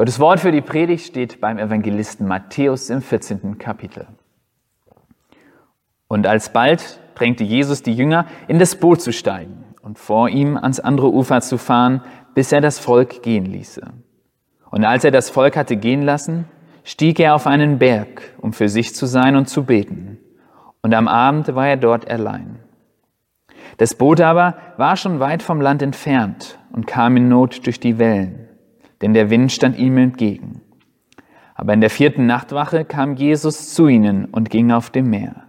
Gottes 0.00 0.18
Wort 0.18 0.40
für 0.40 0.50
die 0.50 0.62
Predigt 0.62 1.04
steht 1.04 1.42
beim 1.42 1.58
Evangelisten 1.58 2.26
Matthäus 2.26 2.88
im 2.88 3.02
14. 3.02 3.58
Kapitel. 3.58 4.06
Und 6.08 6.26
alsbald 6.26 6.98
drängte 7.14 7.44
Jesus 7.44 7.82
die 7.82 7.92
Jünger, 7.92 8.24
in 8.48 8.58
das 8.58 8.76
Boot 8.76 9.02
zu 9.02 9.12
steigen 9.12 9.62
und 9.82 9.98
vor 9.98 10.30
ihm 10.30 10.56
ans 10.56 10.80
andere 10.80 11.12
Ufer 11.12 11.42
zu 11.42 11.58
fahren, 11.58 12.00
bis 12.34 12.50
er 12.50 12.62
das 12.62 12.78
Volk 12.78 13.22
gehen 13.22 13.44
ließe. 13.44 13.82
Und 14.70 14.86
als 14.86 15.04
er 15.04 15.10
das 15.10 15.28
Volk 15.28 15.54
hatte 15.54 15.76
gehen 15.76 16.00
lassen, 16.00 16.46
stieg 16.82 17.20
er 17.20 17.34
auf 17.34 17.46
einen 17.46 17.78
Berg, 17.78 18.22
um 18.38 18.54
für 18.54 18.70
sich 18.70 18.94
zu 18.94 19.04
sein 19.04 19.36
und 19.36 19.50
zu 19.50 19.64
beten. 19.64 20.16
Und 20.80 20.94
am 20.94 21.08
Abend 21.08 21.54
war 21.54 21.68
er 21.68 21.76
dort 21.76 22.10
allein. 22.10 22.60
Das 23.76 23.94
Boot 23.94 24.22
aber 24.22 24.56
war 24.78 24.96
schon 24.96 25.20
weit 25.20 25.42
vom 25.42 25.60
Land 25.60 25.82
entfernt 25.82 26.58
und 26.72 26.86
kam 26.86 27.18
in 27.18 27.28
Not 27.28 27.66
durch 27.66 27.80
die 27.80 27.98
Wellen 27.98 28.46
denn 29.00 29.14
der 29.14 29.30
Wind 29.30 29.52
stand 29.52 29.78
ihm 29.78 29.96
entgegen. 29.96 30.60
Aber 31.54 31.74
in 31.74 31.80
der 31.80 31.90
vierten 31.90 32.26
Nachtwache 32.26 32.84
kam 32.84 33.16
Jesus 33.16 33.74
zu 33.74 33.86
ihnen 33.88 34.24
und 34.26 34.50
ging 34.50 34.72
auf 34.72 34.90
dem 34.90 35.10
Meer. 35.10 35.44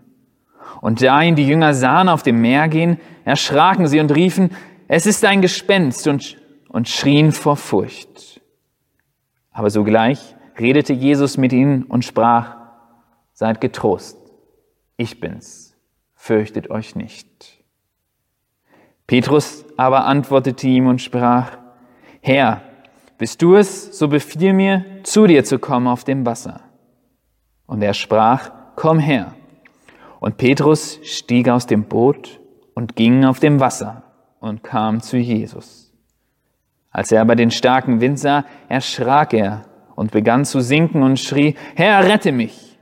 Und 0.82 1.02
da 1.02 1.22
ihn 1.22 1.36
die 1.36 1.48
Jünger 1.48 1.74
sahen 1.74 2.10
auf 2.10 2.24
dem 2.24 2.42
Meer 2.42 2.68
gehen, 2.68 3.00
erschraken 3.24 3.88
sie 3.88 4.00
und 4.00 4.14
riefen, 4.14 4.52
es 4.88 5.06
ist 5.06 5.24
ein 5.24 5.42
Gespenst 5.42 6.08
und, 6.08 6.38
und 6.70 6.90
schrien 6.90 7.32
vor 7.32 7.56
Furcht. 7.56 8.42
Aber 9.52 9.70
sogleich 9.70 10.36
redete 10.60 10.94
Jesus 10.94 11.38
mit 11.38 11.54
ihnen 11.54 11.84
und 11.84 12.04
sprach, 12.04 12.58
seid 13.32 13.62
getrost, 13.62 14.18
ich 14.98 15.20
bin's, 15.20 15.78
fürchtet 16.14 16.70
euch 16.70 16.96
nicht. 16.96 17.28
Petrus 19.08 19.66
aber 19.78 20.06
antwortete 20.06 20.68
ihm 20.68 20.88
und 20.88 21.02
sprach, 21.02 21.58
Herr, 22.22 22.62
bist 23.22 23.40
du 23.44 23.56
es, 23.56 23.96
so 23.96 24.08
befiehl 24.08 24.52
mir, 24.52 24.84
zu 25.04 25.28
dir 25.28 25.44
zu 25.44 25.60
kommen 25.60 25.86
auf 25.86 26.04
dem 26.04 26.26
Wasser. 26.26 26.62
Und 27.68 27.84
er 27.84 27.94
sprach, 27.94 28.50
komm 28.76 28.98
her. 28.98 29.36
Und 30.20 30.38
Petrus 30.38 31.00
stieg 31.04 31.48
aus 31.48 31.68
dem 31.68 31.84
Boot 31.84 32.40
und 32.74 32.96
ging 32.96 33.24
auf 33.26 33.40
dem 33.40 33.60
Wasser 33.60 34.02
und 34.40 34.64
kam 34.64 35.02
zu 35.02 35.18
Jesus. 35.18 35.94
Als 36.90 37.12
er 37.12 37.22
aber 37.22 37.36
den 37.36 37.52
starken 37.52 38.02
Wind 38.02 38.18
sah, 38.18 38.44
erschrak 38.70 39.36
er 39.36 39.66
und 39.96 40.10
begann 40.10 40.44
zu 40.44 40.60
sinken 40.60 41.04
und 41.04 41.20
schrie, 41.20 41.54
Herr, 41.76 42.04
rette 42.04 42.32
mich. 42.32 42.80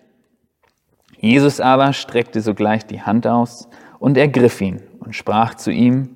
Jesus 1.17 1.60
aber 1.60 1.92
streckte 1.92 2.40
sogleich 2.40 2.86
die 2.86 3.02
Hand 3.02 3.28
aus 3.28 3.67
und 4.00 4.16
ergriff 4.16 4.62
ihn 4.62 4.82
und 5.00 5.17
sprach 5.17 5.56
zu 5.56 5.70
ihm, 5.70 6.16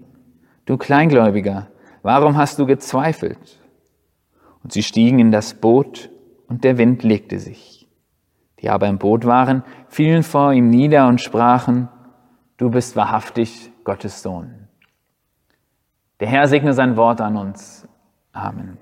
Du 0.66 0.78
Kleingläubiger, 0.78 1.68
warum 2.04 2.38
hast 2.38 2.58
du 2.58 2.66
gezweifelt? 2.66 3.60
Und 4.64 4.72
sie 4.72 4.84
stiegen 4.84 5.20
in 5.20 5.32
das 5.32 5.54
Boot, 5.54 6.10
und 6.48 6.64
der 6.64 6.78
Wind 6.78 7.04
legte 7.04 7.40
sich. 7.40 7.88
Die 8.62 8.70
aber 8.70 8.88
im 8.88 8.98
Boot 8.98 9.26
waren, 9.26 9.64
fielen 9.88 10.24
vor 10.24 10.54
ihm 10.54 10.70
nieder 10.70 11.08
und 11.08 11.22
sprachen, 11.22 11.90
Du 12.58 12.70
bist 12.70 12.96
wahrhaftig 12.96 13.72
Gottes 13.84 14.22
Sohn. 14.22 14.68
Der 16.20 16.28
Herr 16.28 16.48
segne 16.48 16.74
sein 16.74 16.96
Wort 16.96 17.20
an 17.20 17.36
uns. 17.36 17.88
Amen. 18.32 18.78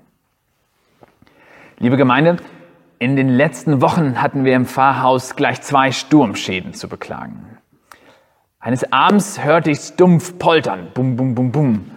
Liebe 1.78 1.96
Gemeinde, 1.96 2.36
in 2.98 3.16
den 3.16 3.28
letzten 3.28 3.80
Wochen 3.80 4.22
hatten 4.22 4.44
wir 4.44 4.54
im 4.54 4.66
Pfarrhaus 4.66 5.34
gleich 5.34 5.62
zwei 5.62 5.90
Sturmschäden 5.90 6.74
zu 6.74 6.88
beklagen. 6.88 7.58
Eines 8.60 8.92
Abends 8.92 9.42
hörte 9.42 9.72
ich 9.72 9.96
dumpf 9.96 10.38
poltern, 10.38 10.90
bum, 10.94 11.16
bum, 11.16 11.34
bum, 11.34 11.50
bum. 11.50 11.90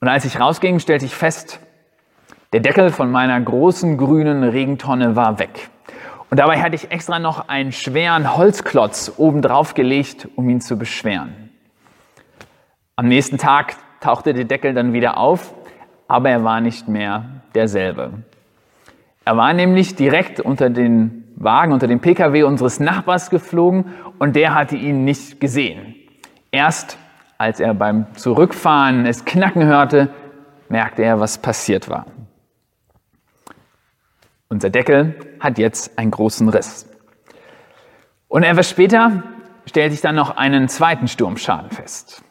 Und 0.00 0.08
als 0.08 0.26
ich 0.26 0.38
rausging, 0.38 0.80
stellte 0.80 1.06
ich 1.06 1.14
fest, 1.14 1.60
der 2.56 2.62
Deckel 2.62 2.90
von 2.90 3.10
meiner 3.10 3.38
großen 3.38 3.98
grünen 3.98 4.42
Regentonne 4.42 5.14
war 5.14 5.38
weg. 5.38 5.68
Und 6.30 6.40
dabei 6.40 6.62
hatte 6.62 6.74
ich 6.74 6.90
extra 6.90 7.18
noch 7.18 7.50
einen 7.50 7.70
schweren 7.70 8.34
Holzklotz 8.34 9.12
oben 9.18 9.42
drauf 9.42 9.74
gelegt, 9.74 10.26
um 10.36 10.48
ihn 10.48 10.62
zu 10.62 10.78
beschweren. 10.78 11.50
Am 12.96 13.08
nächsten 13.08 13.36
Tag 13.36 13.76
tauchte 14.00 14.32
der 14.32 14.44
Deckel 14.44 14.72
dann 14.72 14.94
wieder 14.94 15.18
auf, 15.18 15.52
aber 16.08 16.30
er 16.30 16.44
war 16.44 16.62
nicht 16.62 16.88
mehr 16.88 17.26
derselbe. 17.54 18.22
Er 19.26 19.36
war 19.36 19.52
nämlich 19.52 19.94
direkt 19.94 20.40
unter 20.40 20.70
den 20.70 21.24
Wagen, 21.36 21.74
unter 21.74 21.88
dem 21.88 22.00
Pkw 22.00 22.44
unseres 22.44 22.80
Nachbars 22.80 23.28
geflogen 23.28 23.92
und 24.18 24.34
der 24.34 24.54
hatte 24.54 24.76
ihn 24.76 25.04
nicht 25.04 25.40
gesehen. 25.42 25.94
Erst 26.50 26.96
als 27.36 27.60
er 27.60 27.74
beim 27.74 28.06
Zurückfahren 28.14 29.04
es 29.04 29.26
knacken 29.26 29.66
hörte, 29.66 30.08
merkte 30.70 31.02
er, 31.02 31.20
was 31.20 31.36
passiert 31.36 31.90
war. 31.90 32.06
Unser 34.48 34.70
Deckel 34.70 35.16
hat 35.40 35.58
jetzt 35.58 35.98
einen 35.98 36.12
großen 36.12 36.48
Riss. 36.48 36.88
Und 38.28 38.44
etwas 38.44 38.70
später 38.70 39.24
stellte 39.66 39.94
ich 39.94 40.00
dann 40.00 40.14
noch 40.14 40.36
einen 40.36 40.68
zweiten 40.68 41.08
Sturmschaden 41.08 41.70
fest. 41.70 42.22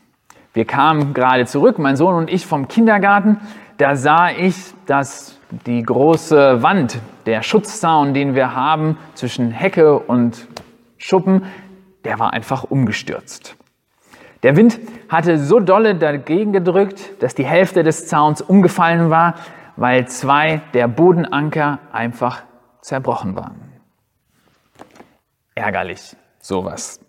Wir 0.53 0.63
kamen 0.63 1.13
gerade 1.13 1.45
zurück, 1.45 1.77
mein 1.77 1.97
Sohn 1.97 2.15
und 2.15 2.29
ich 2.29 2.45
vom 2.45 2.69
Kindergarten. 2.69 3.41
Da 3.77 3.97
sah 3.97 4.29
ich, 4.31 4.55
dass 4.85 5.37
die 5.65 5.83
große 5.83 6.63
Wand, 6.63 6.99
der 7.25 7.43
Schutzzaun, 7.43 8.13
den 8.13 8.33
wir 8.33 8.55
haben 8.55 8.97
zwischen 9.15 9.51
Hecke 9.51 9.99
und 9.99 10.47
Schuppen, 10.97 11.43
der 12.05 12.17
war 12.19 12.31
einfach 12.31 12.63
umgestürzt. 12.63 13.57
Der 14.43 14.55
Wind 14.55 14.79
hatte 15.09 15.37
so 15.37 15.59
dolle 15.59 15.95
dagegen 15.95 16.53
gedrückt, 16.53 17.21
dass 17.21 17.35
die 17.35 17.45
Hälfte 17.45 17.83
des 17.83 18.07
Zauns 18.07 18.41
umgefallen 18.41 19.09
war 19.09 19.35
weil 19.75 20.07
zwei 20.07 20.61
der 20.73 20.87
Bodenanker 20.87 21.79
einfach 21.91 22.43
zerbrochen 22.81 23.35
waren. 23.35 23.73
Ärgerlich, 25.55 26.15
sowas. 26.39 26.99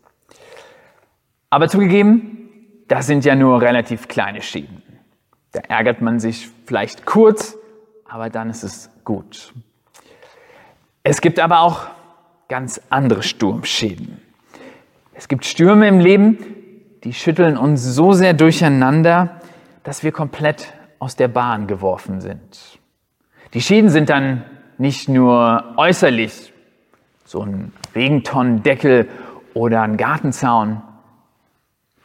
Aber 1.51 1.69
zugegeben, 1.69 2.49
das 2.89 3.07
sind 3.07 3.25
ja 3.25 3.35
nur 3.35 3.61
relativ 3.61 4.09
kleine 4.09 4.43
Schäden. 4.43 4.83
Da 5.53 5.61
ärgert 5.69 6.01
man 6.01 6.21
sich 6.21 6.49
vielleicht 6.67 7.07
kurz, 7.07 7.57
aber 8.09 8.31
dann 8.31 8.51
ist 8.51 8.63
es 8.63 8.91
gut. 9.05 9.53
Es 11.03 11.21
gibt 11.21 11.39
aber 11.39 11.61
auch 11.61 11.87
ganz 12.49 12.81
andere 12.91 13.23
Sturmschäden. 13.23 14.21
Es 15.15 15.29
gibt 15.29 15.45
Stürme 15.45 15.89
im 15.89 15.99
Leben, 15.99 16.39
die 17.05 17.13
schütteln 17.13 17.57
uns 17.57 17.83
so 17.83 18.13
sehr 18.13 18.35
durcheinander, 18.35 19.41
dass 19.83 20.03
wir 20.03 20.13
komplett 20.13 20.73
aus 20.99 21.17
der 21.17 21.29
Bahn 21.29 21.67
geworfen 21.67 22.21
sind. 22.21 22.79
Die 23.55 23.61
Schäden 23.61 23.91
sind 23.91 24.09
dann 24.09 24.45
nicht 24.79 25.09
nur 25.09 25.75
äußerlich, 25.77 26.53
so 27.25 27.43
ein 27.43 27.73
Regentonnendeckel 27.95 29.09
oder 29.55 29.83
ein 29.83 29.97
Gartenzaun. 29.97 30.83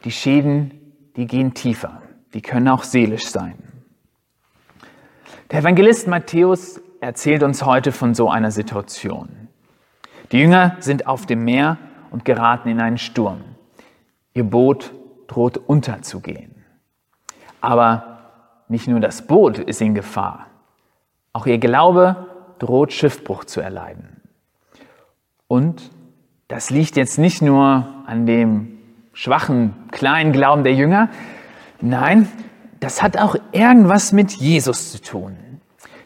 Die 0.04 0.10
Schäden, 0.10 0.80
die 1.16 1.26
gehen 1.26 1.54
tiefer, 1.54 2.02
die 2.34 2.42
können 2.42 2.68
auch 2.68 2.82
seelisch 2.82 3.26
sein. 3.26 3.54
Der 5.50 5.60
Evangelist 5.60 6.08
Matthäus 6.08 6.80
erzählt 7.00 7.42
uns 7.42 7.64
heute 7.64 7.92
von 7.92 8.14
so 8.14 8.30
einer 8.30 8.50
Situation. 8.50 9.48
Die 10.32 10.38
Jünger 10.38 10.76
sind 10.80 11.06
auf 11.06 11.26
dem 11.26 11.44
Meer 11.44 11.76
und 12.10 12.24
geraten 12.24 12.70
in 12.70 12.80
einen 12.80 12.96
Sturm. 12.96 13.42
Ihr 14.32 14.44
Boot 14.44 14.92
droht 15.26 15.58
unterzugehen. 15.58 16.64
Aber 17.60 18.11
nicht 18.72 18.88
nur 18.88 19.00
das 19.00 19.26
Boot 19.26 19.58
ist 19.58 19.82
in 19.82 19.94
Gefahr, 19.94 20.46
auch 21.34 21.46
ihr 21.46 21.58
Glaube 21.58 22.26
droht 22.58 22.92
Schiffbruch 22.92 23.44
zu 23.44 23.60
erleiden. 23.60 24.22
Und 25.46 25.90
das 26.48 26.70
liegt 26.70 26.96
jetzt 26.96 27.18
nicht 27.18 27.42
nur 27.42 27.86
an 28.06 28.24
dem 28.24 28.78
schwachen, 29.12 29.74
kleinen 29.90 30.32
Glauben 30.32 30.64
der 30.64 30.72
Jünger, 30.72 31.10
nein, 31.82 32.28
das 32.80 33.02
hat 33.02 33.18
auch 33.18 33.36
irgendwas 33.52 34.12
mit 34.12 34.32
Jesus 34.32 34.90
zu 34.90 35.02
tun. 35.02 35.36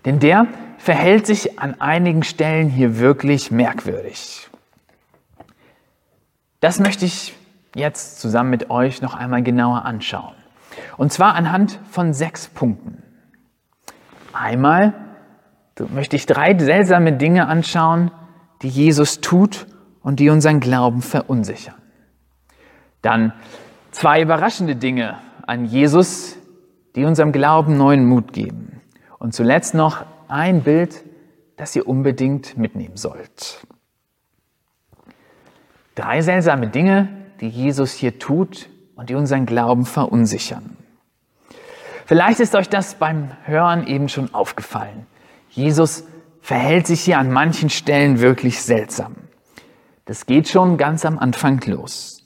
Denn 0.05 0.19
der 0.19 0.49
verhält 0.79 1.25
sich 1.25 1.61
an 1.61 1.81
einigen 1.81 2.25
Stellen 2.25 2.69
hier 2.69 2.99
wirklich 2.99 3.53
merkwürdig. 3.53 4.49
Das 6.59 6.81
möchte 6.81 7.05
ich 7.05 7.33
jetzt 7.77 8.21
zusammen 8.21 8.51
mit 8.51 8.71
euch 8.71 9.03
noch 9.03 9.15
einmal 9.15 9.45
genauer 9.45 9.85
anschauen. 9.85 10.35
Und 10.97 11.13
zwar 11.13 11.35
anhand 11.35 11.79
von 11.91 12.13
sechs 12.13 12.49
Punkten. 12.49 13.03
Einmal 14.33 14.95
möchte 15.91 16.17
ich 16.17 16.27
drei 16.27 16.59
seltsame 16.59 17.13
Dinge 17.13 17.49
anschauen, 17.49 18.11
die 18.63 18.69
Jesus 18.69 19.21
tut 19.21 19.67
und 20.03 20.21
die 20.21 20.31
unseren 20.31 20.61
Glauben 20.61 21.03
verunsichern. 21.03 21.75
Dann 23.03 23.33
zwei 23.91 24.23
überraschende 24.23 24.77
Dinge 24.77 25.19
an 25.47 25.67
Jesus, 25.67 26.37
die 26.95 27.05
unserem 27.05 27.33
Glauben 27.33 27.77
neuen 27.77 28.07
Mut 28.07 28.33
geben. 28.33 28.81
Und 29.19 29.35
zuletzt 29.35 29.75
noch 29.75 30.05
ein 30.29 30.63
Bild, 30.63 31.05
das 31.57 31.77
ihr 31.77 31.87
unbedingt 31.87 32.57
mitnehmen 32.57 32.97
sollt. 32.97 33.67
Drei 35.95 36.21
seltsame 36.21 36.69
Dinge, 36.69 37.09
die 37.41 37.49
Jesus 37.49 37.93
hier 37.93 38.19
tut 38.19 38.69
und 38.97 39.09
die 39.09 39.15
unseren 39.15 39.47
Glauben 39.47 39.87
verunsichern. 39.87 40.77
Vielleicht 42.07 42.39
ist 42.39 42.55
euch 42.55 42.69
das 42.69 42.95
beim 42.95 43.31
Hören 43.45 43.89
eben 43.89 44.09
schon 44.09 44.33
aufgefallen. 44.33 45.07
Jesus 45.51 46.05
verhält 46.41 46.87
sich 46.87 47.01
hier 47.01 47.19
an 47.19 47.33
manchen 47.33 47.69
Stellen 47.69 48.21
wirklich 48.21 48.63
seltsam. 48.63 49.17
Das 50.05 50.25
geht 50.25 50.49
schon 50.49 50.77
ganz 50.77 51.05
am 51.05 51.19
Anfang 51.19 51.61
los. 51.67 52.23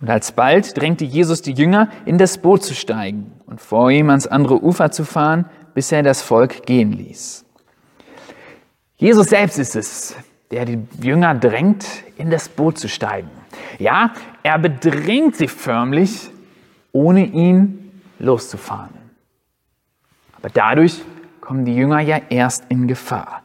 Und 0.00 0.08
alsbald 0.08 0.74
drängte 0.80 1.04
Jesus 1.04 1.42
die 1.42 1.52
Jünger, 1.52 1.90
in 2.06 2.16
das 2.16 2.38
Boot 2.38 2.62
zu 2.62 2.74
steigen 2.74 3.32
und 3.46 3.60
vor 3.60 3.90
ihm 3.90 4.08
ans 4.08 4.26
andere 4.26 4.62
Ufer 4.64 4.90
zu 4.90 5.04
fahren, 5.04 5.44
bis 5.74 5.92
er 5.92 6.02
das 6.02 6.22
Volk 6.22 6.64
gehen 6.64 6.92
ließ. 6.92 7.44
Jesus 8.96 9.26
selbst 9.26 9.58
ist 9.58 9.76
es, 9.76 10.16
der 10.50 10.64
die 10.64 10.78
Jünger 11.02 11.34
drängt, 11.34 11.84
in 12.16 12.30
das 12.30 12.48
Boot 12.48 12.78
zu 12.78 12.88
steigen. 12.88 13.30
Ja, 13.78 14.14
er 14.42 14.58
bedrängt 14.58 15.36
sie 15.36 15.48
förmlich, 15.48 16.30
ohne 16.92 17.26
ihn 17.26 17.83
loszufahren. 18.18 18.94
Aber 20.36 20.48
dadurch 20.50 21.02
kommen 21.40 21.64
die 21.64 21.74
Jünger 21.74 22.00
ja 22.00 22.20
erst 22.28 22.64
in 22.68 22.88
Gefahr. 22.88 23.42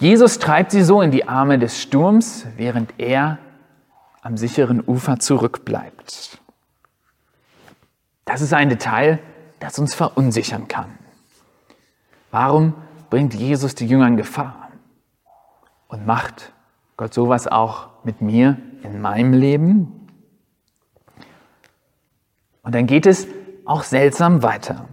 Jesus 0.00 0.38
treibt 0.38 0.70
sie 0.70 0.82
so 0.82 1.02
in 1.02 1.10
die 1.10 1.26
Arme 1.26 1.58
des 1.58 1.82
Sturms, 1.82 2.46
während 2.56 2.94
er 2.98 3.38
am 4.22 4.36
sicheren 4.36 4.82
Ufer 4.86 5.18
zurückbleibt. 5.18 6.38
Das 8.24 8.40
ist 8.40 8.52
ein 8.52 8.68
Detail, 8.68 9.18
das 9.58 9.78
uns 9.78 9.94
verunsichern 9.94 10.68
kann. 10.68 10.98
Warum 12.30 12.74
bringt 13.10 13.34
Jesus 13.34 13.74
die 13.74 13.86
Jünger 13.86 14.06
in 14.06 14.16
Gefahr? 14.16 14.68
Und 15.88 16.06
macht 16.06 16.52
Gott 16.98 17.14
sowas 17.14 17.46
auch 17.46 17.88
mit 18.04 18.20
mir 18.20 18.58
in 18.82 19.00
meinem 19.00 19.32
Leben? 19.32 20.08
Und 22.62 22.74
dann 22.74 22.86
geht 22.86 23.06
es 23.06 23.26
auch 23.68 23.82
seltsam 23.82 24.42
weiter. 24.42 24.88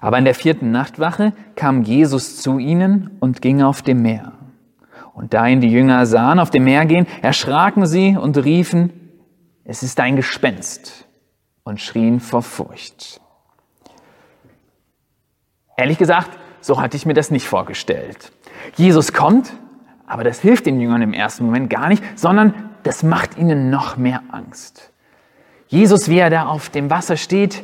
Aber 0.00 0.18
in 0.18 0.24
der 0.24 0.34
vierten 0.34 0.70
Nachtwache 0.70 1.32
kam 1.56 1.82
Jesus 1.82 2.40
zu 2.40 2.58
ihnen 2.58 3.10
und 3.20 3.42
ging 3.42 3.62
auf 3.62 3.82
dem 3.82 4.02
Meer. 4.02 4.32
Und 5.12 5.34
da 5.34 5.46
ihn 5.46 5.60
die 5.60 5.70
Jünger 5.70 6.06
sahen 6.06 6.38
auf 6.38 6.50
dem 6.50 6.64
Meer 6.64 6.86
gehen, 6.86 7.06
erschraken 7.22 7.86
sie 7.86 8.16
und 8.16 8.38
riefen, 8.38 8.90
es 9.64 9.82
ist 9.82 10.00
ein 10.00 10.16
Gespenst 10.16 11.06
und 11.62 11.80
schrien 11.80 12.20
vor 12.20 12.42
Furcht. 12.42 13.20
Ehrlich 15.76 15.98
gesagt, 15.98 16.30
so 16.60 16.80
hatte 16.80 16.96
ich 16.96 17.06
mir 17.06 17.14
das 17.14 17.30
nicht 17.30 17.46
vorgestellt. 17.46 18.32
Jesus 18.76 19.12
kommt, 19.12 19.52
aber 20.06 20.24
das 20.24 20.40
hilft 20.40 20.66
den 20.66 20.80
Jüngern 20.80 21.02
im 21.02 21.12
ersten 21.12 21.44
Moment 21.44 21.70
gar 21.70 21.88
nicht, 21.88 22.02
sondern 22.18 22.54
das 22.82 23.02
macht 23.02 23.36
ihnen 23.36 23.70
noch 23.70 23.96
mehr 23.96 24.22
Angst. 24.30 24.90
Jesus, 25.68 26.08
wie 26.08 26.18
er 26.18 26.30
da 26.30 26.46
auf 26.46 26.68
dem 26.70 26.90
Wasser 26.90 27.16
steht, 27.16 27.62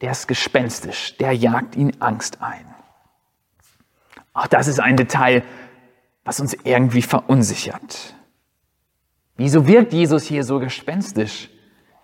der 0.00 0.12
ist 0.12 0.26
gespenstisch, 0.26 1.16
der 1.18 1.32
jagt 1.32 1.76
ihn 1.76 1.92
Angst 2.00 2.40
ein. 2.40 2.64
Auch 4.32 4.46
das 4.46 4.68
ist 4.68 4.80
ein 4.80 4.96
Detail, 4.96 5.42
was 6.24 6.40
uns 6.40 6.54
irgendwie 6.64 7.02
verunsichert. 7.02 8.14
Wieso 9.36 9.66
wirkt 9.66 9.92
Jesus 9.92 10.24
hier 10.24 10.44
so 10.44 10.58
gespenstisch? 10.58 11.50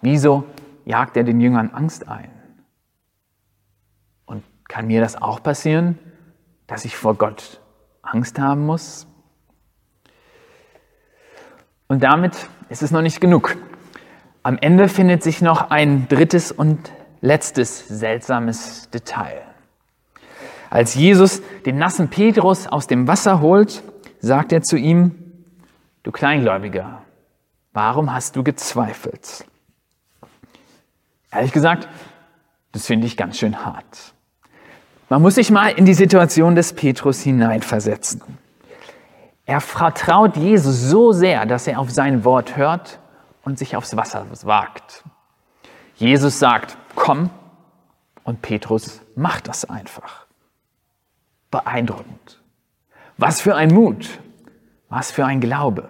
Wieso 0.00 0.44
jagt 0.84 1.16
er 1.16 1.25
den 1.25 1.40
Jüngern 1.40 1.70
Angst 1.70 2.08
ein? 2.08 2.31
Und 4.25 4.42
kann 4.69 4.87
mir 4.87 5.00
das 5.00 5.20
auch 5.20 5.42
passieren, 5.42 5.99
dass 6.66 6.84
ich 6.84 6.96
vor 6.96 7.14
Gott 7.14 7.60
Angst 8.02 8.38
haben 8.38 8.66
muss? 8.66 9.06
Und 11.88 12.02
damit 12.02 12.49
ist 12.69 12.82
es 12.82 12.90
noch 12.90 13.02
nicht 13.02 13.20
genug. 13.20 13.56
Am 14.42 14.58
Ende 14.58 14.88
findet 14.88 15.22
sich 15.22 15.40
noch 15.40 15.70
ein 15.70 16.08
drittes 16.08 16.52
und 16.52 16.90
letztes 17.20 17.88
seltsames 17.88 18.90
Detail. 18.90 19.42
Als 20.70 20.94
Jesus 20.94 21.42
den 21.64 21.78
nassen 21.78 22.08
Petrus 22.08 22.66
aus 22.66 22.86
dem 22.86 23.08
Wasser 23.08 23.40
holt, 23.40 23.82
sagt 24.20 24.52
er 24.52 24.62
zu 24.62 24.76
ihm, 24.76 25.14
du 26.02 26.12
Kleingläubiger, 26.12 27.02
warum 27.72 28.12
hast 28.12 28.36
du 28.36 28.42
gezweifelt? 28.42 29.44
Ehrlich 31.30 31.52
gesagt, 31.52 31.88
das 32.72 32.86
finde 32.86 33.06
ich 33.06 33.16
ganz 33.16 33.38
schön 33.38 33.64
hart. 33.64 34.14
Man 35.08 35.22
muss 35.22 35.36
sich 35.36 35.50
mal 35.50 35.68
in 35.68 35.84
die 35.84 35.94
Situation 35.94 36.56
des 36.56 36.72
Petrus 36.72 37.20
hineinversetzen. 37.22 38.22
Er 39.44 39.60
vertraut 39.60 40.36
Jesus 40.36 40.80
so 40.82 41.12
sehr, 41.12 41.46
dass 41.46 41.68
er 41.68 41.78
auf 41.78 41.90
sein 41.90 42.24
Wort 42.24 42.56
hört 42.56 42.98
und 43.44 43.58
sich 43.58 43.76
aufs 43.76 43.96
Wasser 43.96 44.26
wagt. 44.42 45.04
Jesus 45.94 46.40
sagt, 46.40 46.76
komm, 46.96 47.31
und 48.26 48.43
Petrus 48.43 49.00
macht 49.14 49.46
das 49.46 49.64
einfach. 49.64 50.26
Beeindruckend. 51.52 52.43
Was 53.16 53.40
für 53.40 53.54
ein 53.54 53.72
Mut, 53.72 54.19
was 54.88 55.12
für 55.12 55.25
ein 55.25 55.40
Glaube. 55.40 55.88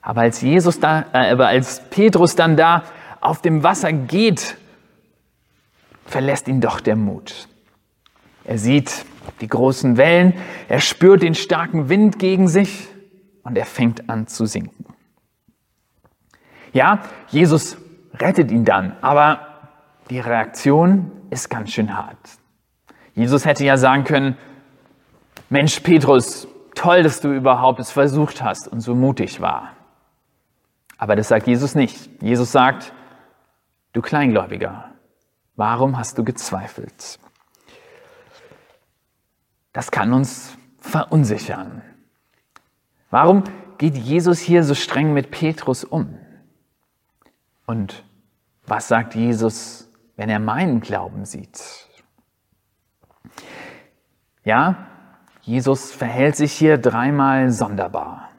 Aber 0.00 0.22
als 0.22 0.40
Jesus 0.40 0.80
da, 0.80 1.04
äh, 1.12 1.32
aber 1.32 1.48
als 1.48 1.82
Petrus 1.90 2.34
dann 2.34 2.56
da 2.56 2.84
auf 3.20 3.42
dem 3.42 3.62
Wasser 3.62 3.92
geht, 3.92 4.56
verlässt 6.06 6.48
ihn 6.48 6.62
doch 6.62 6.80
der 6.80 6.96
Mut. 6.96 7.46
Er 8.44 8.56
sieht 8.56 9.04
die 9.40 9.48
großen 9.48 9.98
Wellen, 9.98 10.32
er 10.68 10.80
spürt 10.80 11.22
den 11.22 11.34
starken 11.34 11.90
Wind 11.90 12.18
gegen 12.18 12.48
sich 12.48 12.88
und 13.42 13.58
er 13.58 13.66
fängt 13.66 14.08
an 14.08 14.28
zu 14.28 14.46
sinken. 14.46 14.86
Ja, 16.72 17.00
Jesus 17.28 17.76
rettet 18.14 18.50
ihn 18.50 18.64
dann, 18.64 18.96
aber 19.02 19.55
die 20.10 20.20
Reaktion 20.20 21.10
ist 21.30 21.48
ganz 21.50 21.72
schön 21.72 21.96
hart. 21.96 22.18
Jesus 23.14 23.44
hätte 23.44 23.64
ja 23.64 23.76
sagen 23.76 24.04
können, 24.04 24.36
Mensch 25.48 25.80
Petrus, 25.80 26.46
toll, 26.74 27.02
dass 27.02 27.20
du 27.20 27.32
überhaupt 27.32 27.80
es 27.80 27.90
versucht 27.90 28.42
hast 28.42 28.68
und 28.68 28.80
so 28.80 28.94
mutig 28.94 29.40
war. 29.40 29.72
Aber 30.98 31.16
das 31.16 31.28
sagt 31.28 31.46
Jesus 31.46 31.74
nicht. 31.74 32.10
Jesus 32.22 32.52
sagt, 32.52 32.92
du 33.92 34.02
Kleingläubiger, 34.02 34.90
warum 35.56 35.98
hast 35.98 36.18
du 36.18 36.24
gezweifelt? 36.24 37.18
Das 39.72 39.90
kann 39.90 40.12
uns 40.12 40.56
verunsichern. 40.80 41.82
Warum 43.10 43.44
geht 43.78 43.96
Jesus 43.96 44.38
hier 44.40 44.64
so 44.64 44.74
streng 44.74 45.12
mit 45.12 45.30
Petrus 45.30 45.84
um? 45.84 46.18
Und 47.66 48.04
was 48.66 48.88
sagt 48.88 49.14
Jesus, 49.14 49.85
wenn 50.16 50.28
er 50.28 50.40
meinen 50.40 50.80
Glauben 50.80 51.24
sieht? 51.24 51.86
Ja, 54.44 54.86
Jesus 55.42 55.92
verhält 55.92 56.36
sich 56.36 56.52
hier 56.52 56.78
dreimal 56.78 57.50
sonderbar. 57.50 58.30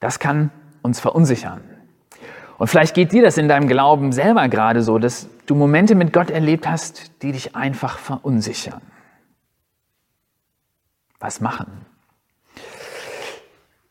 Das 0.00 0.18
kann 0.18 0.50
uns 0.82 1.00
verunsichern. 1.00 1.62
Und 2.56 2.68
vielleicht 2.68 2.94
geht 2.94 3.12
dir 3.12 3.22
das 3.22 3.38
in 3.38 3.48
deinem 3.48 3.68
Glauben 3.68 4.12
selber 4.12 4.48
gerade 4.48 4.82
so, 4.82 4.98
dass 4.98 5.28
du 5.46 5.54
Momente 5.54 5.94
mit 5.94 6.12
Gott 6.12 6.30
erlebt 6.30 6.68
hast, 6.68 7.22
die 7.22 7.32
dich 7.32 7.54
einfach 7.54 7.98
verunsichern. 7.98 8.80
Was 11.20 11.40
machen? 11.40 11.86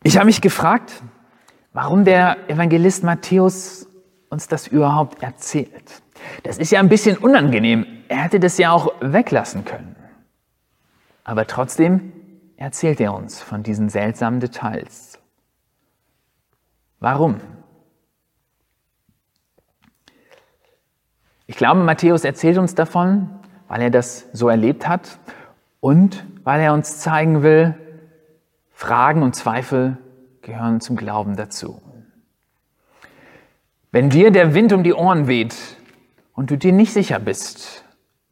Ich 0.03 0.17
habe 0.17 0.27
mich 0.27 0.41
gefragt, 0.41 1.01
warum 1.73 2.05
der 2.05 2.49
Evangelist 2.49 3.03
Matthäus 3.03 3.87
uns 4.29 4.47
das 4.47 4.67
überhaupt 4.67 5.23
erzählt. 5.23 6.01
Das 6.43 6.57
ist 6.57 6.71
ja 6.71 6.79
ein 6.79 6.89
bisschen 6.89 7.17
unangenehm. 7.17 7.85
Er 8.07 8.23
hätte 8.23 8.39
das 8.39 8.57
ja 8.57 8.71
auch 8.71 8.93
weglassen 9.01 9.65
können. 9.65 9.95
Aber 11.23 11.45
trotzdem 11.45 12.13
erzählt 12.55 12.99
er 12.99 13.13
uns 13.13 13.41
von 13.41 13.63
diesen 13.63 13.89
seltsamen 13.89 14.39
Details. 14.39 15.19
Warum? 16.99 17.39
Ich 21.45 21.55
glaube, 21.55 21.81
Matthäus 21.81 22.23
erzählt 22.25 22.57
uns 22.57 22.75
davon, 22.75 23.29
weil 23.67 23.81
er 23.81 23.89
das 23.89 24.27
so 24.33 24.49
erlebt 24.49 24.87
hat 24.87 25.19
und 25.79 26.25
weil 26.43 26.61
er 26.61 26.73
uns 26.73 26.99
zeigen 26.99 27.43
will, 27.43 27.75
Fragen 28.73 29.23
und 29.23 29.35
Zweifel 29.35 29.97
gehören 30.41 30.81
zum 30.81 30.95
Glauben 30.95 31.35
dazu. 31.35 31.81
Wenn 33.91 34.09
dir 34.09 34.31
der 34.31 34.53
Wind 34.53 34.73
um 34.73 34.83
die 34.83 34.93
Ohren 34.93 35.27
weht 35.27 35.55
und 36.33 36.51
du 36.51 36.57
dir 36.57 36.73
nicht 36.73 36.91
sicher 36.91 37.19
bist, 37.19 37.85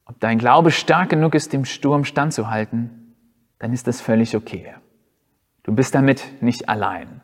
ob 0.06 0.20
dein 0.20 0.38
Glaube 0.38 0.72
stark 0.72 1.10
genug 1.10 1.34
ist, 1.34 1.54
dem 1.54 1.66
Sturm 1.66 2.04
standzuhalten, 2.04 3.16
dann 3.60 3.72
ist 3.72 3.88
das 3.88 4.02
völlig 4.02 4.36
okay. 4.36 4.74
Du 5.64 5.74
bist 5.74 5.96
damit 5.96 6.42
nicht 6.42 6.68
allein. 6.68 7.22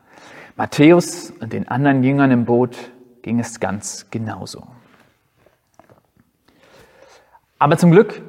Matthäus 0.56 1.30
und 1.30 1.52
den 1.52 1.68
anderen 1.68 2.02
Jüngern 2.02 2.30
im 2.30 2.44
Boot 2.44 2.76
ging 3.22 3.38
es 3.38 3.60
ganz 3.60 4.06
genauso. 4.10 4.66
Aber 7.58 7.76
zum 7.76 7.92
Glück 7.92 8.20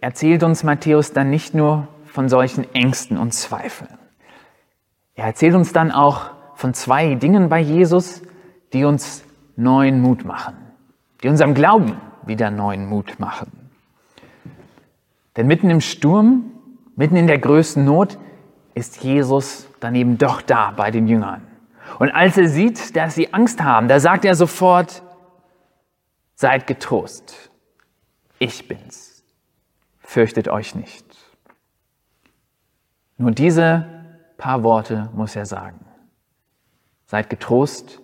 erzählt 0.00 0.42
uns 0.44 0.62
Matthäus 0.62 1.12
dann 1.12 1.30
nicht 1.30 1.54
nur 1.54 1.88
von 2.04 2.28
solchen 2.28 2.72
Ängsten 2.74 3.18
und 3.18 3.32
Zweifeln. 3.32 3.98
Er 5.14 5.24
erzählt 5.24 5.54
uns 5.54 5.72
dann 5.72 5.90
auch 5.90 6.30
von 6.54 6.74
zwei 6.74 7.16
Dingen 7.16 7.48
bei 7.48 7.58
Jesus, 7.58 8.22
die 8.72 8.84
uns 8.84 9.24
neuen 9.58 10.00
Mut 10.00 10.24
machen, 10.24 10.56
die 11.22 11.28
unserem 11.28 11.52
Glauben 11.52 12.00
wieder 12.24 12.50
neuen 12.50 12.86
Mut 12.86 13.18
machen. 13.18 13.70
Denn 15.36 15.46
mitten 15.46 15.68
im 15.68 15.80
Sturm, 15.80 16.52
mitten 16.94 17.16
in 17.16 17.26
der 17.26 17.38
größten 17.38 17.84
Not, 17.84 18.18
ist 18.74 19.02
Jesus 19.02 19.68
dann 19.80 19.94
eben 19.94 20.16
doch 20.16 20.42
da 20.42 20.70
bei 20.70 20.90
den 20.90 21.08
Jüngern. 21.08 21.42
Und 21.98 22.10
als 22.10 22.38
er 22.38 22.48
sieht, 22.48 22.94
dass 22.96 23.16
sie 23.16 23.34
Angst 23.34 23.62
haben, 23.62 23.88
da 23.88 23.98
sagt 23.98 24.24
er 24.24 24.36
sofort, 24.36 25.02
seid 26.34 26.68
getrost, 26.68 27.50
ich 28.38 28.68
bin's, 28.68 29.24
fürchtet 29.98 30.48
euch 30.48 30.76
nicht. 30.76 31.04
Nur 33.16 33.32
diese 33.32 33.86
paar 34.36 34.62
Worte 34.62 35.10
muss 35.14 35.34
er 35.34 35.46
sagen. 35.46 35.84
Seid 37.06 37.28
getrost, 37.28 38.00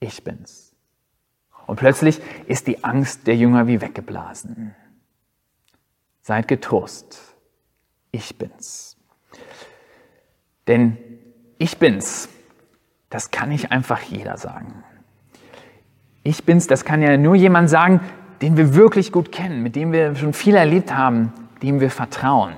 ich 0.00 0.22
bin's. 0.24 0.74
Und 1.66 1.76
plötzlich 1.76 2.20
ist 2.46 2.66
die 2.66 2.82
Angst 2.84 3.26
der 3.26 3.36
Jünger 3.36 3.66
wie 3.66 3.80
weggeblasen. 3.80 4.74
Seid 6.22 6.48
getrost, 6.48 7.36
ich 8.10 8.36
bin's. 8.38 8.96
Denn 10.66 10.96
ich 11.58 11.78
bin's, 11.78 12.28
das 13.10 13.30
kann 13.30 13.48
nicht 13.48 13.72
einfach 13.72 14.00
jeder 14.02 14.36
sagen. 14.36 14.84
Ich 16.22 16.44
bin's, 16.44 16.66
das 16.66 16.84
kann 16.84 17.02
ja 17.02 17.16
nur 17.16 17.34
jemand 17.34 17.70
sagen, 17.70 18.00
den 18.42 18.56
wir 18.56 18.74
wirklich 18.74 19.12
gut 19.12 19.32
kennen, 19.32 19.62
mit 19.62 19.76
dem 19.76 19.92
wir 19.92 20.14
schon 20.14 20.32
viel 20.32 20.54
erlebt 20.54 20.94
haben, 20.94 21.32
dem 21.62 21.80
wir 21.80 21.90
vertrauen. 21.90 22.54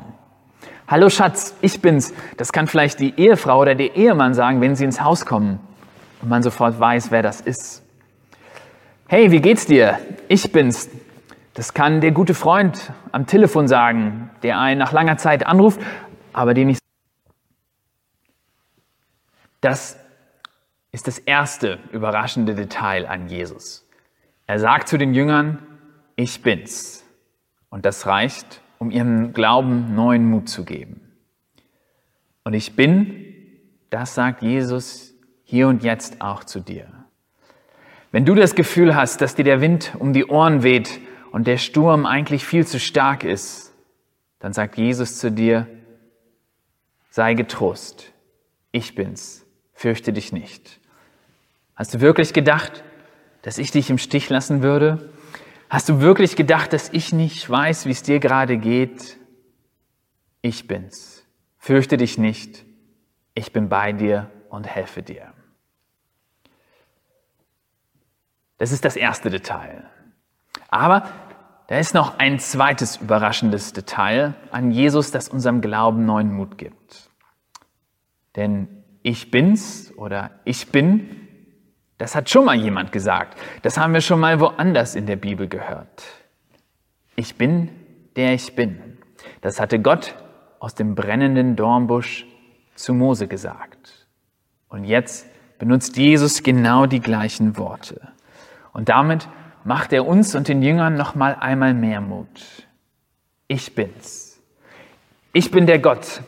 Hallo 0.87 1.09
Schatz, 1.09 1.55
ich 1.63 1.81
bin's. 1.81 2.13
Das 2.37 2.53
kann 2.53 2.67
vielleicht 2.67 2.99
die 2.99 3.15
Ehefrau 3.17 3.61
oder 3.61 3.75
der 3.75 3.97
Ehemann 3.97 4.35
sagen, 4.35 4.61
wenn 4.61 4.75
sie 4.75 4.85
ins 4.85 5.01
Haus 5.01 5.25
kommen 5.25 5.61
und 6.23 6.29
man 6.29 6.43
sofort 6.43 6.79
weiß, 6.79 7.11
wer 7.11 7.23
das 7.23 7.41
ist. 7.41 7.83
Hey, 9.09 9.31
wie 9.31 9.41
geht's 9.41 9.67
dir? 9.67 9.99
Ich 10.29 10.53
bin's. 10.53 10.89
Das 11.55 11.75
kann 11.75 12.01
der 12.01 12.13
gute 12.13 12.35
Freund 12.35 12.93
am 13.13 13.27
Telefon 13.27 13.67
sagen, 13.67 14.31
der 14.43 14.59
einen 14.59 14.79
nach 14.79 14.93
langer 14.93 15.17
Zeit 15.17 15.47
anruft, 15.47 15.81
aber 16.33 16.55
den 16.55 16.71
ich. 16.71 16.79
Das 19.61 19.99
ist 20.93 21.07
das 21.07 21.19
erste 21.19 21.79
überraschende 21.93 22.55
Detail 22.55 23.07
an 23.07 23.29
Jesus. 23.29 23.87
Er 24.47 24.59
sagt 24.59 24.89
zu 24.89 24.97
den 24.97 25.13
Jüngern, 25.13 25.59
ich 26.17 26.43
bin's. 26.43 27.05
Und 27.69 27.85
das 27.85 28.07
reicht, 28.07 28.61
um 28.79 28.91
ihrem 28.91 29.33
Glauben 29.33 29.95
neuen 29.95 30.29
Mut 30.29 30.49
zu 30.49 30.65
geben. 30.65 31.01
Und 32.45 32.55
ich 32.55 32.75
bin, 32.75 33.25
das 33.91 34.15
sagt 34.15 34.43
Jesus 34.43 35.10
hier 35.51 35.67
und 35.67 35.83
jetzt 35.83 36.21
auch 36.21 36.45
zu 36.45 36.61
dir. 36.61 36.87
Wenn 38.13 38.25
du 38.25 38.37
das 38.37 38.55
Gefühl 38.55 38.95
hast, 38.95 39.21
dass 39.21 39.35
dir 39.35 39.43
der 39.43 39.61
Wind 39.61 39.97
um 39.99 40.13
die 40.13 40.27
Ohren 40.27 40.63
weht 40.63 41.01
und 41.33 41.49
der 41.49 41.59
Sturm 41.59 42.07
eigentlich 42.07 42.45
viel 42.45 42.65
zu 42.65 42.79
stark 42.79 43.25
ist, 43.25 43.75
dann 44.39 44.53
sagt 44.53 44.79
Jesus 44.79 45.19
zu 45.19 45.33
dir, 45.33 45.67
sei 47.11 47.35
getrost, 47.35 48.13
ich 48.71 48.95
bin's, 48.95 49.45
fürchte 49.75 50.13
dich 50.13 50.33
nicht. 50.33 50.79
Hast 51.75 51.95
du 51.95 52.01
wirklich 52.01 52.33
gedacht, 52.33 52.85
dass 53.43 53.59
ich 53.59 53.73
dich 53.73 53.91
im 53.91 53.99
Stich 53.99 54.31
lassen 54.31 54.63
würde? 54.63 55.11
Hast 55.69 55.89
du 55.89 56.01
wirklich 56.01 56.37
gedacht, 56.37 56.73
dass 56.73 56.91
ich 56.91 57.13
nicht 57.13 57.51
weiß, 57.51 57.87
wie 57.87 57.91
es 57.91 58.05
dir 58.05 58.21
gerade 58.21 58.57
geht? 58.57 59.17
Ich 60.43 60.69
bin's. 60.69 61.27
Fürchte 61.59 61.97
dich 61.97 62.19
nicht. 62.19 62.65
Ich 63.35 63.53
bin 63.53 63.69
bei 63.69 63.93
dir 63.93 64.31
und 64.49 64.69
helfe 64.69 65.03
dir. 65.03 65.33
Das 68.61 68.71
ist 68.71 68.85
das 68.85 68.95
erste 68.95 69.29
Detail. 69.29 69.83
Aber 70.69 71.09
da 71.67 71.79
ist 71.79 71.95
noch 71.95 72.19
ein 72.19 72.39
zweites 72.39 72.99
überraschendes 72.99 73.73
Detail 73.73 74.35
an 74.53 74.71
Jesus, 74.71 75.11
das 75.11 75.29
unserem 75.29 75.61
Glauben 75.61 76.07
neuen 76.07 76.33
Mut 76.33 76.57
gibt. 76.59 77.11
Denn 78.37 78.85
ich 79.03 79.33
bin's 79.33 79.93
oder 79.97 80.31
ich 80.45 80.69
bin 80.71 81.29
das 82.01 82.15
hat 82.15 82.31
schon 82.31 82.47
mal 82.47 82.57
jemand 82.57 82.93
gesagt. 82.93 83.39
Das 83.61 83.77
haben 83.77 83.93
wir 83.93 84.01
schon 84.01 84.21
mal 84.21 84.41
woanders 84.41 84.95
in 84.95 85.05
der 85.05 85.17
Bibel 85.17 85.49
gehört. 85.49 86.03
Ich 87.15 87.37
bin, 87.37 87.69
der 88.17 88.33
ich 88.33 88.57
bin. 88.57 88.97
Das 89.43 89.61
hatte 89.61 89.79
Gott 89.81 90.15
aus 90.61 90.75
dem 90.75 90.95
brennenden 90.95 91.57
Dornbusch 91.57 92.25
zu 92.75 92.95
Mose 92.95 93.29
gesagt. 93.29 94.09
Und 94.71 94.85
jetzt 94.85 95.27
benutzt 95.59 95.99
Jesus 95.99 96.43
genau 96.43 96.87
die 96.87 97.01
gleichen 97.01 97.59
Worte. 97.59 98.01
Und 98.73 98.89
damit 98.89 99.29
macht 99.65 99.93
er 99.93 100.07
uns 100.07 100.35
und 100.35 100.49
den 100.49 100.63
Jüngern 100.63 100.97
noch 100.97 101.15
mal 101.15 101.35
einmal 101.35 101.75
mehr 101.75 102.01
Mut. 102.01 102.67
Ich 103.49 103.75
bin's. 103.75 104.41
Ich 105.33 105.51
bin 105.51 105.67
der 105.67 105.79
Gott, 105.79 106.23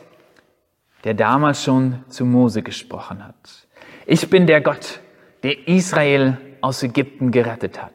der 1.03 1.13
damals 1.13 1.63
schon 1.63 2.03
zu 2.07 2.25
Mose 2.25 2.61
gesprochen 2.63 3.25
hat. 3.25 3.67
Ich 4.05 4.29
bin 4.29 4.47
der 4.47 4.61
Gott, 4.61 5.01
der 5.43 5.67
Israel 5.67 6.37
aus 6.61 6.83
Ägypten 6.83 7.31
gerettet 7.31 7.81
hat. 7.81 7.93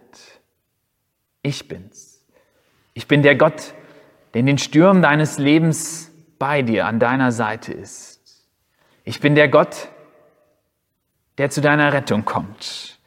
Ich 1.42 1.68
bin's. 1.68 2.26
Ich 2.94 3.06
bin 3.06 3.22
der 3.22 3.36
Gott, 3.36 3.74
der 4.34 4.40
in 4.40 4.46
den 4.46 4.58
Stürmen 4.58 5.02
deines 5.02 5.38
Lebens 5.38 6.10
bei 6.38 6.62
dir, 6.62 6.86
an 6.86 6.98
deiner 6.98 7.32
Seite 7.32 7.72
ist. 7.72 8.46
Ich 9.04 9.20
bin 9.20 9.34
der 9.34 9.48
Gott, 9.48 9.88
der 11.38 11.50
zu 11.50 11.60
deiner 11.60 11.92
Rettung 11.92 12.24
kommt. 12.24 12.97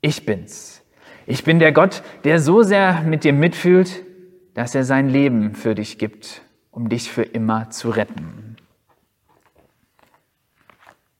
Ich 0.00 0.24
bin's. 0.24 0.82
Ich 1.26 1.44
bin 1.44 1.58
der 1.58 1.72
Gott, 1.72 2.02
der 2.24 2.40
so 2.40 2.62
sehr 2.62 3.02
mit 3.02 3.24
dir 3.24 3.32
mitfühlt, 3.32 4.04
dass 4.54 4.74
er 4.74 4.84
sein 4.84 5.08
Leben 5.08 5.54
für 5.54 5.74
dich 5.74 5.98
gibt, 5.98 6.42
um 6.70 6.88
dich 6.88 7.10
für 7.10 7.22
immer 7.22 7.70
zu 7.70 7.90
retten. 7.90 8.56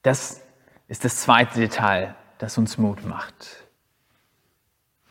Das 0.01 0.41
ist 0.87 1.05
das 1.05 1.21
zweite 1.21 1.59
Detail, 1.59 2.15
das 2.37 2.57
uns 2.57 2.77
Mut 2.77 3.05
macht. 3.05 3.63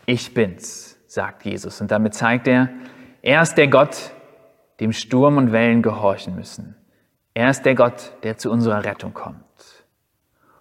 Ich 0.06 0.34
bin's, 0.34 0.98
sagt 1.06 1.44
Jesus. 1.44 1.80
Und 1.80 1.90
damit 1.90 2.14
zeigt 2.14 2.48
er, 2.48 2.70
er 3.22 3.42
ist 3.42 3.54
der 3.54 3.68
Gott, 3.68 4.12
dem 4.80 4.92
Sturm 4.92 5.36
und 5.36 5.52
Wellen 5.52 5.82
gehorchen 5.82 6.34
müssen. 6.34 6.76
Er 7.34 7.50
ist 7.50 7.62
der 7.62 7.74
Gott, 7.74 8.14
der 8.22 8.38
zu 8.38 8.50
unserer 8.50 8.84
Rettung 8.84 9.12
kommt. 9.12 9.44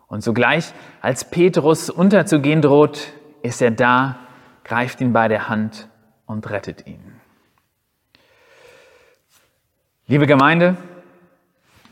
Und 0.08 0.22
sogleich, 0.24 0.74
als 1.02 1.30
Petrus 1.30 1.90
unterzugehen 1.90 2.62
droht, 2.62 3.14
ist 3.44 3.62
er 3.62 3.72
da, 3.72 4.18
greift 4.64 5.02
ihn 5.02 5.14
bei 5.14 5.28
der 5.28 5.50
Hand 5.50 5.90
und 6.26 6.50
rettet 6.50 6.88
ihn. 6.88 7.20
Liebe 10.08 10.26
Gemeinde, 10.26 10.78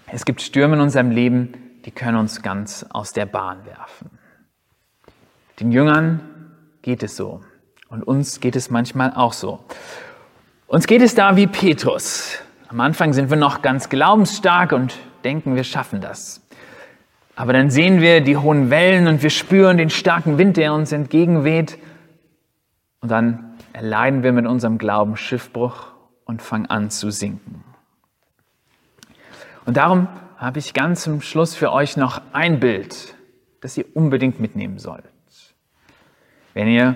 es 0.07 0.23
gibt 0.23 0.41
Stürme 0.41 0.75
in 0.75 0.81
unserem 0.81 1.11
Leben, 1.11 1.53
die 1.83 1.91
können 1.91 2.17
uns 2.17 2.41
ganz 2.41 2.85
aus 2.89 3.11
der 3.11 3.25
Bahn 3.25 3.65
werfen. 3.65 4.09
Den 5.59 5.71
Jüngern 5.71 6.21
geht 6.81 7.03
es 7.03 7.17
so 7.17 7.41
und 7.89 8.03
uns 8.03 8.39
geht 8.39 8.55
es 8.55 8.69
manchmal 8.69 9.13
auch 9.13 9.33
so. 9.33 9.63
Uns 10.67 10.87
geht 10.87 11.01
es 11.01 11.15
da 11.15 11.35
wie 11.35 11.47
Petrus. 11.47 12.39
Am 12.69 12.79
Anfang 12.79 13.13
sind 13.13 13.29
wir 13.29 13.37
noch 13.37 13.61
ganz 13.61 13.89
glaubensstark 13.89 14.71
und 14.71 14.97
denken, 15.23 15.55
wir 15.55 15.63
schaffen 15.63 16.01
das. 16.01 16.44
Aber 17.35 17.51
dann 17.51 17.69
sehen 17.69 18.01
wir 18.01 18.21
die 18.21 18.37
hohen 18.37 18.69
Wellen 18.69 19.07
und 19.07 19.21
wir 19.21 19.29
spüren 19.29 19.77
den 19.77 19.89
starken 19.89 20.37
Wind, 20.37 20.57
der 20.57 20.73
uns 20.73 20.91
entgegenweht. 20.91 21.77
Und 23.01 23.11
dann 23.11 23.55
erleiden 23.73 24.23
wir 24.23 24.31
mit 24.31 24.45
unserem 24.45 24.77
Glauben 24.77 25.17
Schiffbruch 25.17 25.87
und 26.23 26.41
fangen 26.41 26.67
an 26.67 26.89
zu 26.89 27.11
sinken. 27.11 27.63
Und 29.65 29.77
darum 29.77 30.07
habe 30.37 30.59
ich 30.59 30.73
ganz 30.73 31.03
zum 31.03 31.21
Schluss 31.21 31.55
für 31.55 31.71
euch 31.71 31.97
noch 31.97 32.21
ein 32.31 32.59
Bild, 32.59 33.15
das 33.61 33.77
ihr 33.77 33.85
unbedingt 33.93 34.39
mitnehmen 34.39 34.79
sollt. 34.79 35.03
Wenn 36.53 36.67
ihr 36.67 36.95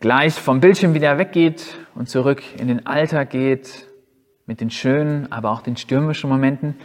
gleich 0.00 0.34
vom 0.34 0.60
Bildschirm 0.60 0.94
wieder 0.94 1.18
weggeht 1.18 1.76
und 1.94 2.08
zurück 2.08 2.42
in 2.58 2.68
den 2.68 2.86
Alltag 2.86 3.30
geht, 3.30 3.86
mit 4.46 4.60
den 4.60 4.70
schönen, 4.70 5.30
aber 5.32 5.50
auch 5.50 5.62
den 5.62 5.76
stürmischen 5.76 6.30
Momenten, 6.30 6.76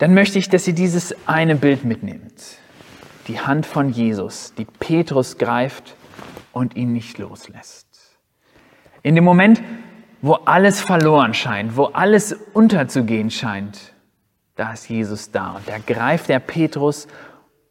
dann 0.00 0.14
möchte 0.14 0.38
ich, 0.38 0.48
dass 0.48 0.66
ihr 0.66 0.72
dieses 0.72 1.14
eine 1.28 1.56
Bild 1.56 1.84
mitnehmt. 1.84 2.56
Die 3.28 3.38
Hand 3.38 3.66
von 3.66 3.90
Jesus, 3.90 4.54
die 4.54 4.64
Petrus 4.64 5.36
greift 5.36 5.94
und 6.52 6.74
ihn 6.74 6.94
nicht 6.94 7.18
loslässt. 7.18 7.86
In 9.02 9.14
dem 9.14 9.24
Moment, 9.24 9.62
wo 10.22 10.32
alles 10.32 10.80
verloren 10.80 11.34
scheint, 11.34 11.76
wo 11.76 11.84
alles 11.84 12.32
unterzugehen 12.54 13.30
scheint, 13.30 13.92
da 14.56 14.72
ist 14.72 14.88
Jesus 14.88 15.32
da. 15.32 15.52
Und 15.52 15.68
da 15.68 15.76
greift 15.76 16.30
der 16.30 16.38
Petrus 16.38 17.06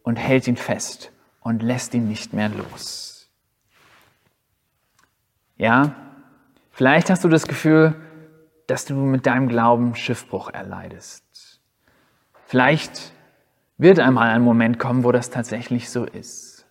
und 0.04 0.18
hält 0.18 0.48
ihn 0.48 0.56
fest 0.56 1.12
und 1.42 1.64
lässt 1.64 1.96
ihn 1.96 2.08
nicht 2.08 2.34
mehr 2.34 2.50
los. 2.50 3.28
Ja, 5.58 5.96
vielleicht 6.70 7.10
hast 7.10 7.24
du 7.24 7.28
das 7.28 7.48
Gefühl, 7.48 7.96
dass 8.68 8.86
du 8.86 8.94
mit 8.94 9.26
deinem 9.26 9.48
Glauben 9.48 9.96
Schiffbruch 9.96 10.52
erleidest. 10.52 11.59
Vielleicht 12.50 13.14
wird 13.78 14.00
einmal 14.00 14.30
ein 14.30 14.42
Moment 14.42 14.80
kommen, 14.80 15.04
wo 15.04 15.12
das 15.12 15.30
tatsächlich 15.30 15.92
so 15.92 16.06
ist. 16.06 16.66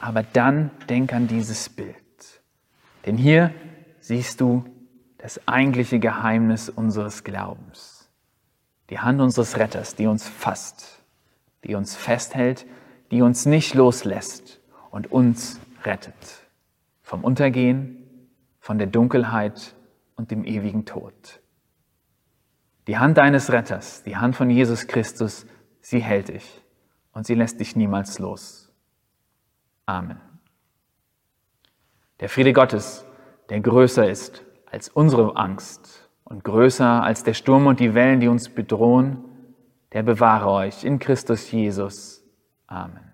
Aber 0.00 0.22
dann 0.22 0.70
denk 0.88 1.12
an 1.12 1.28
dieses 1.28 1.68
Bild. 1.68 1.94
Denn 3.04 3.18
hier 3.18 3.52
siehst 4.00 4.40
du 4.40 4.64
das 5.18 5.46
eigentliche 5.46 5.98
Geheimnis 5.98 6.70
unseres 6.70 7.22
Glaubens. 7.22 8.08
Die 8.88 8.98
Hand 8.98 9.20
unseres 9.20 9.58
Retters, 9.58 9.94
die 9.94 10.06
uns 10.06 10.26
fasst, 10.26 11.04
die 11.64 11.74
uns 11.74 11.94
festhält, 11.94 12.64
die 13.10 13.20
uns 13.20 13.44
nicht 13.44 13.74
loslässt 13.74 14.62
und 14.90 15.12
uns 15.12 15.60
rettet. 15.84 16.48
Vom 17.02 17.24
Untergehen, 17.24 18.30
von 18.58 18.78
der 18.78 18.86
Dunkelheit 18.86 19.74
und 20.16 20.30
dem 20.30 20.46
ewigen 20.46 20.86
Tod. 20.86 21.42
Die 22.86 22.98
Hand 22.98 23.16
deines 23.16 23.50
Retters, 23.50 24.02
die 24.02 24.16
Hand 24.16 24.36
von 24.36 24.50
Jesus 24.50 24.86
Christus, 24.86 25.46
sie 25.80 26.00
hält 26.00 26.28
dich 26.28 26.62
und 27.12 27.26
sie 27.26 27.34
lässt 27.34 27.60
dich 27.60 27.76
niemals 27.76 28.18
los. 28.18 28.70
Amen. 29.86 30.20
Der 32.20 32.28
Friede 32.28 32.52
Gottes, 32.52 33.06
der 33.48 33.60
größer 33.60 34.08
ist 34.08 34.42
als 34.70 34.88
unsere 34.88 35.36
Angst 35.36 36.10
und 36.24 36.44
größer 36.44 37.02
als 37.02 37.22
der 37.22 37.34
Sturm 37.34 37.66
und 37.66 37.80
die 37.80 37.94
Wellen, 37.94 38.20
die 38.20 38.28
uns 38.28 38.48
bedrohen, 38.48 39.24
der 39.92 40.02
bewahre 40.02 40.50
euch 40.50 40.84
in 40.84 40.98
Christus 40.98 41.50
Jesus. 41.50 42.22
Amen. 42.66 43.13